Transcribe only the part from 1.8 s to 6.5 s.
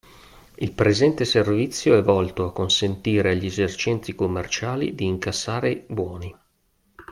è volto a consentire agli esercenti commerciali di incassare i buoni